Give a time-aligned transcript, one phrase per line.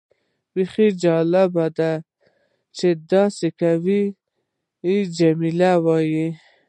[0.53, 1.91] بیخي جالبه ده
[2.77, 4.03] چې داسې کوي.
[5.17, 6.33] جميلې وويل:.